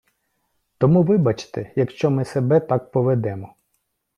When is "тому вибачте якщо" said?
0.77-2.09